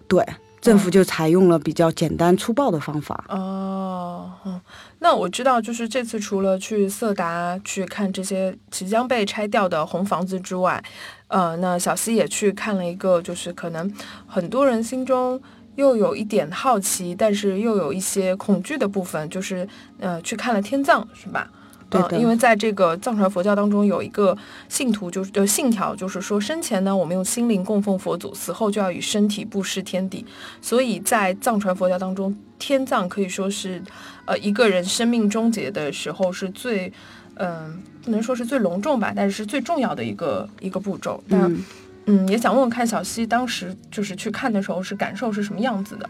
[0.06, 0.24] 对，
[0.62, 3.24] 政府就采用了比较简单粗暴的方法。
[3.28, 4.60] 哦，嗯，
[5.00, 10.80] 那我知道，就是这次除了去色达去看这些即将被拆掉的红房子之外，
[11.26, 13.92] 呃，那小溪也去看了一个，就是可能
[14.28, 15.42] 很多人心中
[15.74, 21.50] 又有一点好奇，但是又有一些恐惧的部分，就是呃，去看了天葬，是吧？
[21.92, 24.36] 对的呃，因为在这个藏传佛教当中有一个
[24.68, 30.24] 信徒就是呃信条，就是说生前呢我们用心灵供奉佛祖，死后就要以身体布施天地。
[30.60, 33.82] 所以在藏传佛教当中，天葬可以说是
[34.24, 36.92] 呃一个人生命终结的时候是最
[37.36, 41.20] 嗯、不能说是最隆重吧，但是是最重要的一个一个步骤。
[41.26, 41.64] 那嗯，
[42.04, 46.08] 嗯，也想问问看小溪当时就是去看的时候是感受是什么样子的？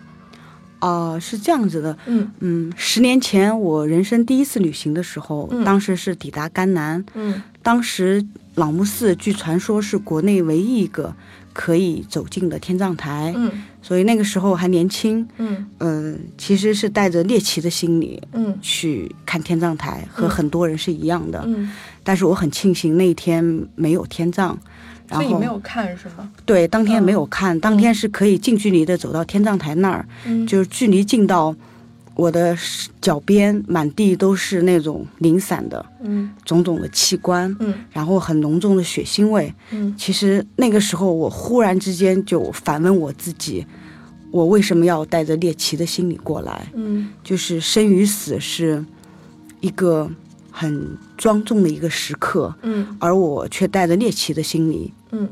[0.83, 1.97] 啊、是这样子的。
[2.07, 2.29] 嗯。
[2.41, 5.65] 嗯，十年前我人生第一次旅行的时候，嗯。
[5.65, 7.41] 当时是抵达甘南，嗯。
[7.63, 8.25] 当时
[8.57, 11.15] 朗木寺据传说是国内唯一一个
[11.53, 15.65] 可以走进的天葬台，嗯所以那个时候还年轻，嗯。
[15.79, 18.59] 嗯、其实是带着猎奇的心理嗯。
[18.61, 20.31] 去看天葬台，和嗯。
[20.31, 21.45] 很多人是一样的。
[21.47, 21.71] 嗯，
[22.03, 24.59] 但是我很庆幸那一天没有天葬，
[25.13, 26.31] 然后所以你没有看是吗？
[26.47, 31.55] 对当天没有看，当天是可以近距离的走到天葬台那儿，嗯就是距离近到
[32.15, 32.57] 我的
[33.01, 39.53] 脚边满地都是那种零散的嗯种种的器官，嗯然后很浓重的血腥味。
[39.71, 43.67] 嗯其实那个时候，我忽然之间就反问我自己：
[44.31, 46.67] 我为什么要带着猎奇的心理过来？
[46.75, 48.85] 嗯就是生与死是
[49.61, 50.11] 一个
[50.51, 54.93] 很庄重的一个时刻，嗯而我却带着猎奇的心理。
[55.13, 55.29] 嗯。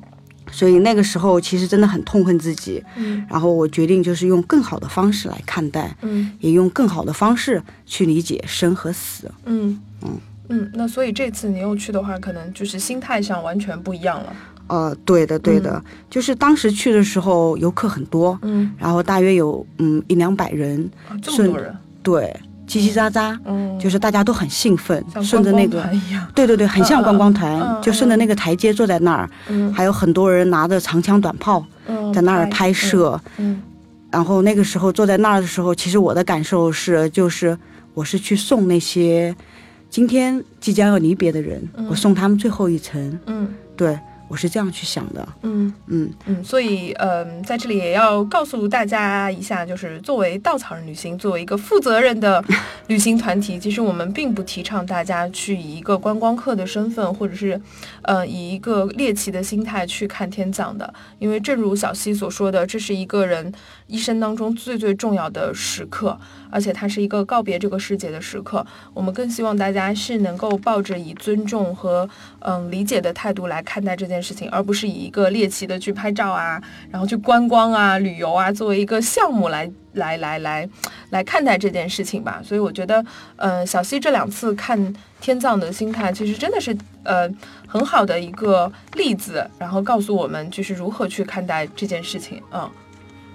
[0.52, 3.24] 所以那个时候其实真的很痛恨自己，嗯。
[3.28, 6.32] 然后我决定就是用更好的方式来看待，嗯。
[6.40, 9.30] 也用更好的方式去理解生和死。
[9.44, 9.78] 嗯。
[10.02, 10.10] 嗯。
[10.48, 14.34] 嗯，那所以这次你又去的话，可能就是心态上完全不一样了。
[14.66, 22.40] 呃，对的，对的，就是当时去的时候游客很多，嗯，然后大约有嗯一两百人，啊这么多人，对，
[22.70, 25.84] 叽叽喳喳，嗯，就是大家都很兴奋，像顺着那个。
[26.34, 29.72] 对对对，很像观光团，就顺着那个台阶坐在那儿，嗯。
[29.74, 33.60] 还有很多人拿着长枪短炮嗯，在那儿拍摄，嗯。
[34.12, 37.58] 然后那个时候坐在那儿的时候，其实我的感受是，就是
[37.94, 39.34] 我是去送那些
[39.88, 41.86] 今天即将要离别的人，嗯。
[41.90, 43.48] 我送他们最后一程，嗯。
[43.76, 43.98] 对
[44.30, 46.08] 我是这样去想的，嗯嗯。
[46.26, 52.42] 嗯，所以嗯，在这里也要告诉大家一下，就是作为稻草人旅行，作为一个负责任的
[52.86, 57.60] 旅行团体，其实我们并不提倡大家去以一个观光客的身份，或者是
[58.02, 63.52] 呃以一个猎奇的心态去看天葬的，因为正如小溪所说的，这是一个人
[63.86, 66.18] 一生当中最最重要的时刻，
[66.50, 68.64] 而且它是一个告别这个世界的时刻。
[68.94, 72.08] 我们更希望大家是能够抱着以尊重和
[72.40, 80.68] 嗯理解的态度来看待这件事情，而不是以一个猎奇的去拍照啊，然后去观光啊、旅游啊作为一个项目来来来来
[81.10, 82.40] 来看待这件事情吧。
[82.44, 83.04] 所以我觉得，
[83.36, 87.28] 呃，小溪这两次看天葬的心态，其实真的是呃
[87.66, 92.42] 很好的一个例子，然后告诉我们就是如何去看待这件事情。
[92.52, 92.70] 嗯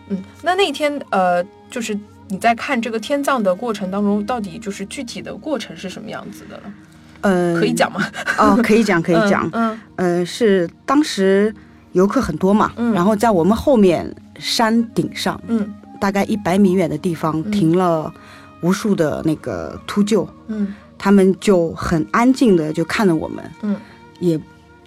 [0.10, 1.98] 嗯，那那天呃就是。
[2.28, 6.74] 你在看这个天葬的过程当中，到底就是具体的过程是什么样子的呢？
[7.22, 8.02] 呃，可以讲吗？
[8.40, 11.54] 哦，可以讲，可以讲， 嗯呃，是当时
[11.92, 15.72] 游客很多嘛，嗯然后在我们后面山顶上，嗯
[16.06, 17.50] 大概一百米远的地方嗯。
[17.50, 18.14] 停了
[18.62, 20.76] 无数的那个秃鹫，嗯。
[21.00, 23.76] 他们就很安静的就看着我们，嗯。
[24.20, 24.40] 也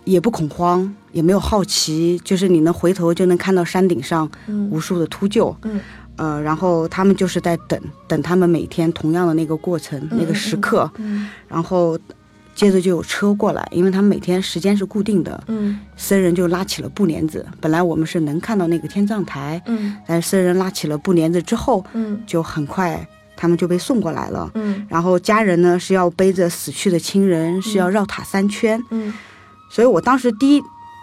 [0.04, 4.70] 也不恐慌，也没有好奇，就是你能回头就能看到山顶上嗯。
[4.70, 5.80] 无数的秃鹫，嗯。
[6.14, 11.28] 呃，然后他们就是在等等他们每天同样的那个过程、那个时刻，嗯。
[11.48, 11.98] 然后
[12.58, 15.78] 接着就有车过来，因为他们每天时间是固定的，嗯。
[15.96, 19.96] 僧人就拉起了布帘子，本来我们是能看到那个天葬台，嗯。
[20.04, 22.20] 但是僧人拉起了布帘子之后，嗯。
[22.26, 24.50] 就很快他们就被送过来了。
[24.54, 24.84] 嗯。
[24.88, 28.82] 然后家人呢是要背着死去的亲人，是要绕塔三圈。
[28.90, 29.14] 嗯。
[29.70, 30.62] 所以我当时第一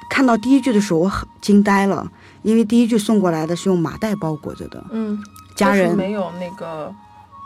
[0.09, 2.05] 看到第一句的时候，我很惊呆了，
[2.41, 5.23] 因为第一句送过来的是用麻袋包裹着的，嗯，
[5.55, 6.93] 家人没有那个，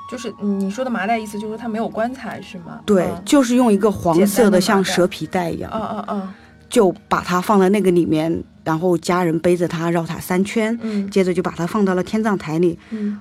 [0.10, 2.80] 就是你说的麻袋，意思就是它没有棺材是吗？
[2.86, 6.34] 对，嗯就是用一个黄色的像蛇皮袋一样，嗯嗯嗯，
[6.67, 12.78] 就把它放在那个里面，然后家人背着它绕塔三圈，嗯接着就把它放到了天葬台里。
[12.89, 13.19] 嗯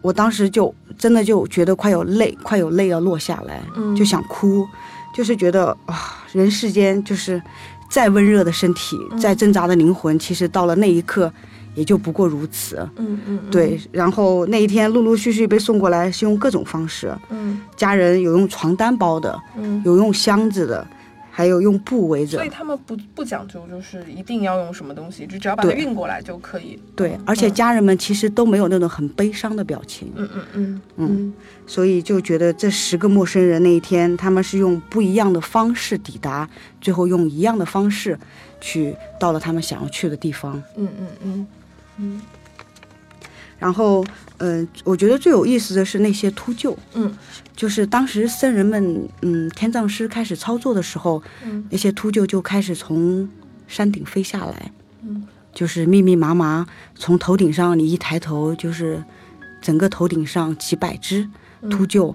[0.00, 4.66] 我当时就真的就觉得快有泪，快有泪要落下来，嗯就想哭，
[5.14, 7.40] 就是觉得啊，人世间就是
[7.88, 11.32] 再温热的身体，嗯再挣扎的灵魂，其实到了那一刻，
[11.74, 12.76] 也就不过如此。
[12.96, 17.60] 嗯嗯，对，然后那一天陆陆续续被送过来，是用各种方式，嗯。
[17.76, 20.86] 家人有用床单包的，嗯，有用箱子的，
[21.30, 22.38] 还有用布围着。
[22.38, 22.48] 所以。
[22.48, 26.78] 他们不不讲究，就是一定要用什么东西，就只要把它运过来就可以。
[26.94, 30.80] 对，而且家人们其实都没有那种很悲伤的表情，嗯嗯嗯。
[30.96, 31.34] 嗯
[31.66, 36.48] 所以就觉得这十个陌生人那一天，他们是用不一样的方式抵达，
[36.80, 38.18] 最后用一样的方式
[38.60, 40.62] 去到了他们想要去的地方。
[40.76, 41.46] 嗯嗯嗯
[42.02, 42.20] 嗯。
[43.58, 44.04] 然后，
[44.38, 47.12] 嗯、我觉得最有意思的是那些秃鹫，嗯。
[47.54, 51.64] 就是当时僧人们，嗯，天葬师开始操作的时候，嗯。
[51.70, 53.28] 那些秃鹫就开始从
[53.68, 55.26] 山顶飞下来，嗯。
[55.54, 59.04] 就是密密麻麻，从头顶上你一抬头就是
[59.60, 61.28] 整个头顶上几百只
[61.60, 61.70] 嗯。
[61.70, 62.12] 秃鹫，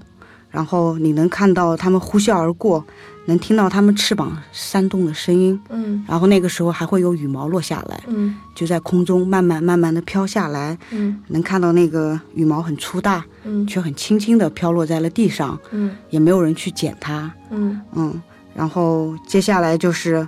[0.57, 2.83] 然后你能看到它们呼啸而过，
[3.25, 6.03] 能听到它们翅膀扇动的声音，嗯。
[6.07, 8.35] 然后那个时候还会有羽毛落下来，嗯。
[8.55, 11.21] 就在空中慢慢慢慢的飘下来，嗯。
[11.27, 13.67] 能看到那个羽毛很粗大，嗯。
[13.67, 15.95] 却很轻轻的飘落在了地上，嗯。
[16.09, 17.79] 也没有人去捡它，嗯。
[17.93, 18.19] 嗯，
[18.55, 20.27] 然后接下来就是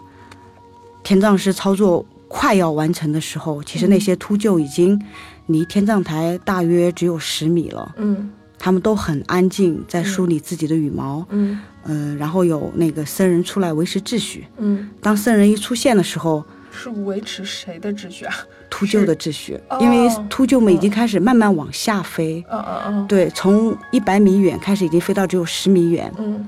[1.02, 5.02] 天葬师操作快要完成的时候，其实那些秃鹫已经
[5.48, 11.58] 离天葬台大约只有十米了，嗯它们都很安静，在梳理自己的羽毛，嗯。
[11.86, 14.46] 嗯、然后有那个僧人出来维持秩序。
[14.58, 18.36] 嗯，当僧人一出现的时候，是维持谁的秩序啊？
[18.70, 23.08] 秃鹫的秩序，哦因为秃鹫们已经开始慢慢往下飞，嗯嗯嗯。
[23.08, 26.46] 对，从一百米远开始已经飞到只有十米远，嗯。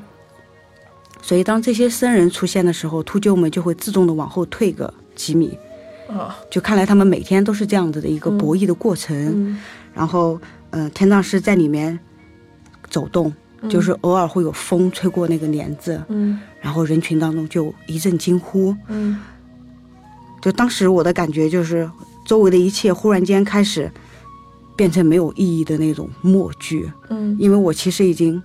[1.24, 5.58] 所以当这些僧人出现的时候，秃鹫们就会自动的往后退个几米。
[6.08, 6.30] 哦。
[6.52, 8.38] 就看来他们每天都是这样子的一个嗯。
[8.38, 9.16] 博弈的过程。
[9.18, 9.58] 嗯。
[9.94, 10.40] 然后，
[10.72, 11.98] 呃，天葬师在里面
[12.90, 13.32] 走动，
[13.70, 16.40] 就是偶尔会有风吹过那个帘子，嗯。
[16.60, 18.76] 然后人群当中就一阵惊呼。
[18.88, 19.20] 嗯。
[20.42, 21.90] 就当时我的感觉就是，
[22.26, 23.92] 周围的一切忽然间开始
[24.76, 27.36] 变成没有意义的那种默剧，嗯。
[27.40, 28.42] 因为我其实已经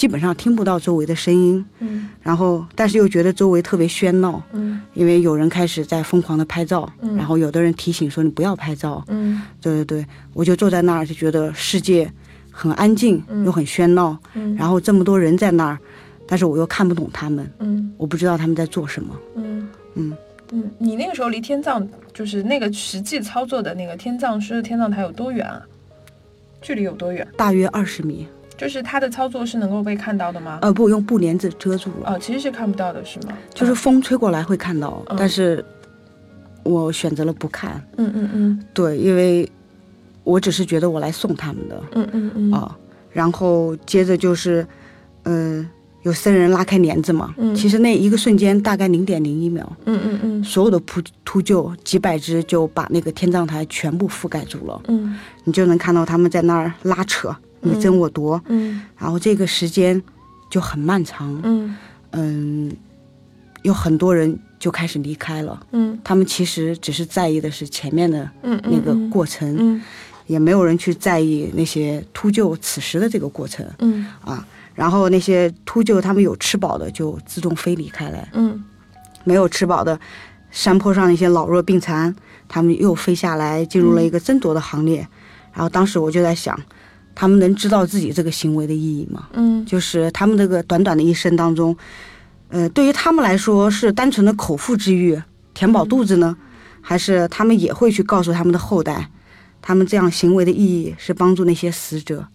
[0.00, 2.08] 基本上听不到周围的声音，嗯。
[2.22, 4.80] 然后但是又觉得周围特别喧闹，嗯。
[4.94, 7.14] 因为有人开始在疯狂的拍照，嗯。
[7.16, 9.42] 然后有的人提醒说你不要拍照，嗯。
[9.60, 12.10] 对对对，我就坐在那儿就觉得世界
[12.50, 13.44] 很安静嗯。
[13.44, 14.56] 又很喧闹，嗯。
[14.56, 15.78] 然后这么多人在那儿，
[16.26, 17.92] 但是我又看不懂他们，嗯。
[17.98, 19.14] 我不知道他们在做什么。
[19.34, 19.68] 嗯。
[19.96, 20.16] 嗯。
[20.52, 25.60] 嗯，你那个时候离天葬就是那个实际操作的那个天葬师的天葬台有多远啊？
[26.62, 27.28] 距离有多远？
[27.36, 28.26] 大约二十米，
[28.60, 30.58] 就是它的操作是能够被看到的吗？
[30.60, 33.32] 呃，不用布帘子遮住了，哦，其实是看不到的，是吗？
[33.54, 35.16] 就是风吹过来会看到，嗯。
[35.18, 35.64] 但是
[36.62, 38.64] 我选择了不看，嗯嗯嗯。
[38.74, 39.50] 对，因为
[40.24, 42.52] 我只是觉得我来送他们的嗯嗯嗯。
[42.52, 42.76] 啊，
[43.10, 44.66] 然后接着就是，
[45.22, 45.66] 嗯、
[46.02, 47.54] 有僧人拉开帘子嘛，嗯。
[47.54, 50.44] 其实那一个瞬间大概零点零一秒，嗯嗯嗯。
[50.44, 55.16] 所有的扑秃鹫几百只就把那个天葬台全部覆盖住了，嗯。
[55.44, 58.82] 你就能看到他们在那儿拉扯，你争我夺，嗯。
[58.98, 60.02] 然后这个时间
[60.50, 61.76] 就很漫长，嗯。
[62.12, 62.76] 嗯，
[63.62, 65.60] 有很多人就开始离开了。
[65.72, 65.98] 嗯。
[66.02, 69.82] 他们其实只是在意的是前面的嗯那个过程，嗯。
[70.26, 74.06] 也没有人去在意那些秃鹫此时的这个过程嗯。
[74.24, 74.46] 啊。
[74.74, 78.64] 然后那些秃鹫，他们有吃饱的就自动飞离开来，嗯。
[79.24, 80.00] 没有吃饱的，
[80.50, 82.14] 山坡上那些老弱病残，
[82.48, 85.06] 他们又飞下来，进入了一个争夺的行列。
[85.52, 86.58] 然后当时我就在想，
[87.14, 89.28] 他们能知道自己这个行为的意义吗？
[89.34, 91.76] 嗯就是他们这个短短的一生当中，
[92.48, 95.20] 呃，对于他们来说是单纯的口腹之欲，
[95.52, 96.36] 填饱肚子呢，
[96.80, 99.10] 还是他们也会去告诉他们的后代，
[99.60, 102.26] 他们这样行为的意义是帮助那些死者，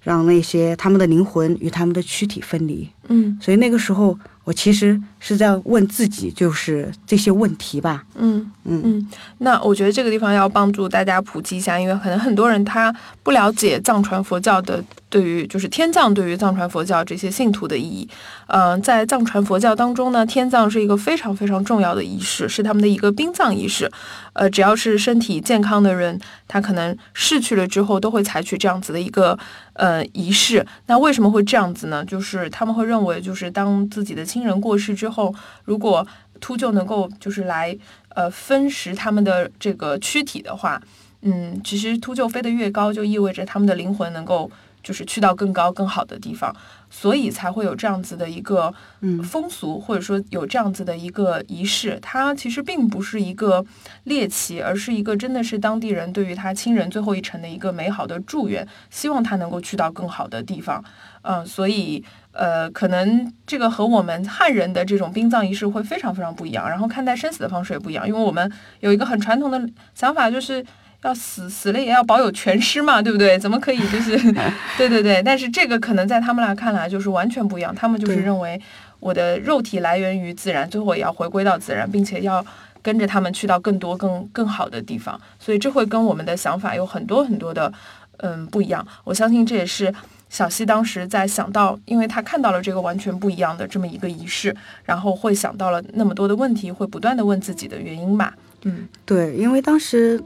[0.00, 2.88] 让那些他们的灵魂与他们的躯体分离。
[3.08, 8.04] 嗯所以那个时候，我其实是在问自己，就是这些问题吧。
[8.16, 9.08] 嗯嗯嗯，
[9.38, 18.08] 那我觉得这个地方要帮助大家普及一下，因为可能很多人他不了解藏传佛教的对于就是天葬对于藏传佛教这些信徒的意义。
[18.48, 23.90] 嗯、在藏传佛教当中呢，天葬是一个非常非常重要的仪式，是他们的一个殡葬仪式。
[24.34, 29.38] 呃，只要是身体健康的人，他可能逝去了之后都会采取这样子的一个
[29.74, 30.66] 呃仪式。
[30.86, 32.04] 那为什么会这样子呢？
[32.04, 35.32] 就是他们会认为，就是当自己的亲人过世之后，
[35.64, 36.06] 如果
[36.40, 37.76] 秃鹫能够就是来
[38.08, 40.82] 呃分食他们的这个躯体的话，
[41.20, 44.50] 嗯，其实秃鹫飞得越高，就意味着他们的灵魂能够
[44.82, 46.52] 就是去到更高更好的地方，
[46.90, 51.96] 所以才会有这样子的一个嗯风俗，或者说有这样子的一个仪式。
[52.02, 53.64] 它其实并不是一个
[54.04, 60.84] 猎奇，而是一个真的是当地人对于他亲人最后一程的一个美好的祝愿，希望他能够去到更好的地方。
[61.22, 69.60] 嗯，所以呃，可能这个和我们汉人的这种殡葬仪式会非常非常不一样，然后看待生死的方式也不一样，因为我们有一个很传统的
[69.94, 70.64] 想法，就是
[71.02, 73.38] 要死死了也要保有全尸嘛，对不对？
[73.38, 74.16] 怎么可以就是
[74.78, 75.22] 对对对？
[75.22, 78.60] 但是这个可能在他们来看来就是完全不一样，他们就是认为
[79.00, 82.44] 我的肉体来源于自然，最后也要回归到自然，并且要。
[82.84, 87.72] 跟着他们去到更多更更好的地方，所以这会跟我们的想法有很多很多的
[88.16, 88.84] 嗯不一样。
[89.04, 89.94] 我相信这也是
[90.32, 98.32] 小溪当时在想到，因为他看到了这个完全不一样的这么一个仪式，然后会想到了那么多的问题，会不断的问自己的原因吧。
[98.64, 100.18] 嗯对，因为当时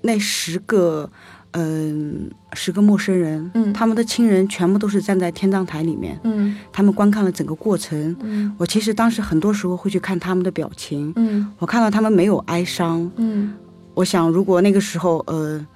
[0.00, 1.10] 那十个，
[1.54, 8.16] 嗯、十个陌生人，嗯他们的亲人全部都是站在天葬台里面，嗯他们观看了整个过程。
[8.20, 13.52] 嗯我其实当时很多时候会去看他们的表情，嗯我看到他们没有哀伤，嗯
[13.94, 15.66] 我想如果那个时候，呃，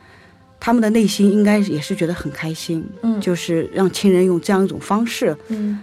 [0.59, 3.21] 他们的内心应该也是觉得很开心，嗯。
[3.21, 5.81] 就是让亲人用这样一种方式嗯。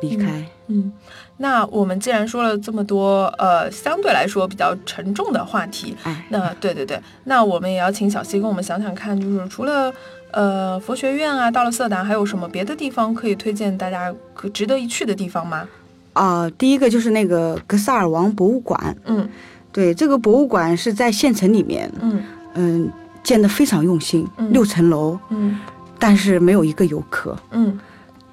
[0.00, 0.44] 离开。
[0.68, 0.92] 嗯。
[1.36, 9.92] 那我们既然说了这么多，呃，相对来说比较沉重的话题，哎，那对对对，那我们也要请小溪跟我们想想看，就是除了
[10.30, 15.68] 呃佛学院啊，到了色达，还有什么别的地方可以推荐大家可值得一去的地方吗？
[16.12, 19.28] 啊、第一个就是那个格萨尔王博物馆，嗯。
[19.72, 22.22] 对，这个博物馆是在县城里面，嗯。
[22.54, 22.92] 嗯，
[23.24, 24.52] 建得非常用心，嗯。
[24.52, 25.58] 六层楼，嗯。
[25.98, 27.36] 但是没有一个游客。
[27.50, 27.76] 嗯。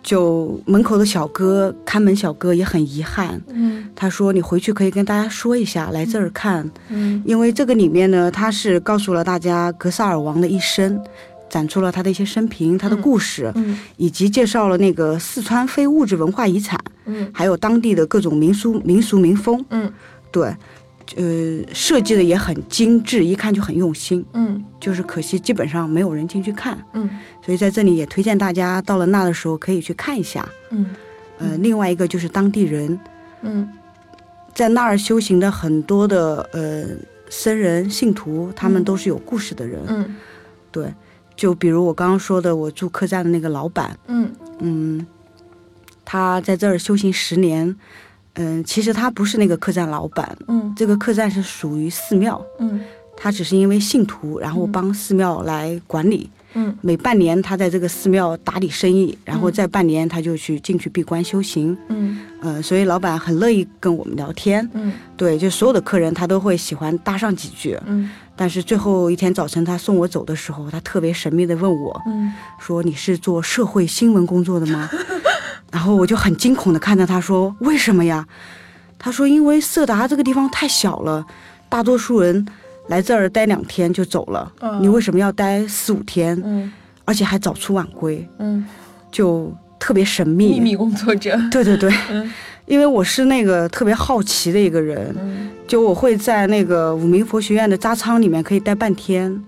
[0.03, 3.87] 就门口的小哥，看门小哥也很遗憾，嗯。
[3.95, 7.21] 他说：“你回去可以跟大家说一下，来这儿看，嗯。
[7.23, 10.99] 因为这个里面呢，他是告诉了大家格萨尔王的一生，
[11.49, 13.77] 展出了他的一些生平、他的故事，嗯。
[13.97, 17.29] 以及介绍了那个四川非物质文化遗产，嗯。
[17.31, 19.63] 还有当地的各种民俗、民俗民风。
[19.69, 19.91] 嗯。
[20.31, 20.51] 对，
[21.15, 24.25] 呃，设计的也很精致，一看就很用心。
[24.33, 24.63] 嗯。
[24.79, 27.09] 就是可惜基本上没有人进去看，嗯。
[27.45, 30.47] 所以在这里也推荐大家到了那的时候可以去看一下。
[30.71, 30.89] 嗯。
[31.37, 32.99] 呃，另外一个就是当地人。
[33.41, 33.69] 嗯。
[34.53, 36.85] 在那儿修行的很多的呃
[37.29, 39.81] 僧人信徒，他们都是有故事的人。
[39.87, 40.15] 嗯。
[40.71, 40.93] 对，
[41.35, 44.31] 就比如我刚刚说的，我住客栈的那个老板，嗯。
[44.59, 45.05] 嗯，
[46.05, 47.75] 他在这儿修行十年。
[48.35, 52.79] 嗯，其实他不是那个客栈老板，嗯这个客栈是属于寺庙，嗯
[53.17, 56.29] 他只是因为信徒，然后帮寺庙来管理。
[56.53, 61.77] 嗯每半年他在这个寺庙打理生意，然后再半年他就去进去闭关修行。
[61.87, 64.67] 嗯呃，所以老板很乐意跟我们聊天。
[64.73, 67.77] 嗯对，就所有的客人他都会喜欢搭上几句。
[67.85, 74.89] 嗯但是最后一天早晨他送我走的时候，他特别神秘的问我嗯说：“你是做社会新闻工作的吗？”
[75.71, 78.27] 然后我就很惊恐的看着他说：“为什么呀？”
[78.99, 81.25] 他说：“因为色达这个地方太小了，
[81.69, 82.45] 大多数人
[82.87, 84.83] 来这儿待两天就走了，嗯。
[84.83, 86.71] 你为什么要待四五天，嗯。
[87.05, 88.63] 而且还早出晚归，嗯，
[89.11, 90.51] 就特别神秘。
[90.51, 91.39] 秘密工作者。
[91.49, 92.31] 对对对，嗯。
[92.67, 95.49] 因为我是那个特别好奇的一个人，嗯。
[95.67, 99.43] 就我会在那个五明佛学院的扎仓里面可以待半天，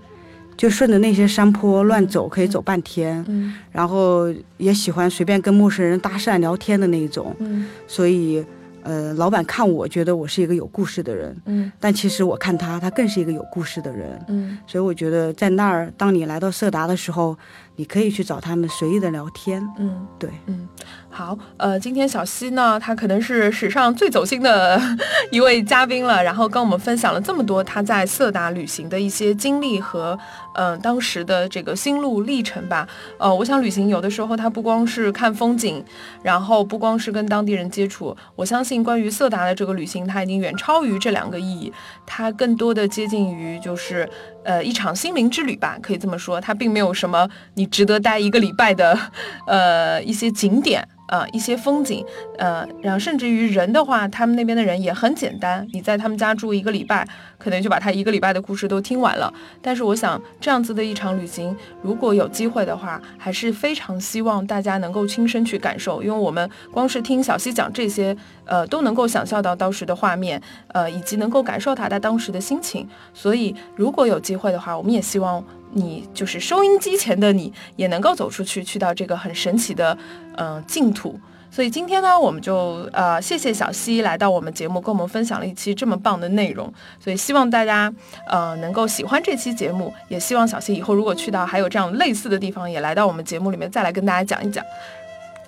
[0.57, 8.43] 就顺着那些山坡乱走，可以走半天，嗯然后也喜欢随便跟陌生人搭讪聊天的那一种，嗯所以。
[8.85, 14.21] 呃，老板看我觉得我是一个有故事的人，嗯但其实我看他，他更是一个有故事的人。
[14.27, 17.37] 嗯所以我觉得在那儿，当你来到色达的时候，
[17.77, 19.65] 你可以去找他们随意的聊天。
[19.79, 20.05] 嗯。
[20.19, 20.67] 对，嗯，
[21.09, 24.77] 好，呃，今天小溪呢，他可能是史上最走心的
[25.31, 30.19] 一位嘉宾了，然后跟我们分享了这么多他在色达旅行的一些经历和，
[30.53, 32.87] 呃，当时的这个心路历程吧。
[33.17, 35.83] 呃，我想旅行有的时候它不光是看风景，
[36.21, 41.71] 然后不光是跟当地人接触，我相信关于色达的这个旅行，它已经远超于这两个意义，
[42.05, 44.09] 它更多的接近于就是。
[44.45, 48.99] 呃，一场心灵之旅吧，可以这么说，它并没有什么你值得待一个礼拜的，
[49.47, 52.05] 呃，一些景点，呃，一些风景，
[52.37, 57.07] 呃，然后甚至于人的话，他们那边的人也很简单，你在他们家住一个礼拜，
[57.43, 59.31] 可能就把他一个礼拜的故事都听完了。
[59.61, 68.15] 但是我想，这样子的一场旅行，如果有机会的话，还是非常希望大家能够亲身去感受，因为我们光是听小溪讲这些，
[68.45, 72.87] 呃，都能够想象到当时的画面，呃，以及能够感受他他当时的心情。
[73.13, 79.97] 所以，如果有机会的话，我们也希望你就是收音机前的你，也能够走出去，去到这个很神奇的，
[80.37, 81.19] 嗯、净土。
[81.53, 86.73] 所以今天呢，我们就呃谢谢小溪来到我们节目，跟我们分享了一期这么棒的内容。
[86.99, 87.93] 所以希望大家
[88.27, 94.65] 呃能够喜欢这期节目，也希望小溪以后如果去到还有这样类似的地方，也来到我们节目里面再来跟大家讲一讲。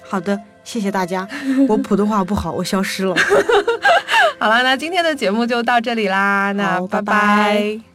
[0.08, 1.28] 好的，谢谢大家。
[1.68, 3.16] 我普通话不好，我消失了。
[4.38, 7.95] 好了，那今天的节目就到这里啦，那拜拜